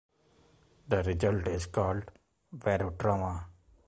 The 0.87 1.03
result 1.03 1.47
is 1.47 1.67
called 1.67 2.05
"barotrauma". 2.57 3.43